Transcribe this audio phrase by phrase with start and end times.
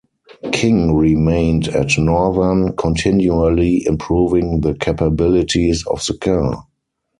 [0.51, 6.65] King remained at Northern, continually improving the capabilities of the car.